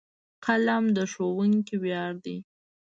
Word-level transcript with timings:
قلم 0.45 0.83
د 0.95 0.97
ښوونکي 1.11 1.75
ویاړ 1.83 2.11
دی. 2.25 2.37